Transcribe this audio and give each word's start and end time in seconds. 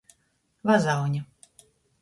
Vazauņa. 0.69 1.23